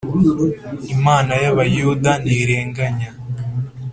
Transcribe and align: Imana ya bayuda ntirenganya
Imana 0.95 1.33
ya 1.43 1.51
bayuda 1.57 2.11
ntirenganya 2.23 3.09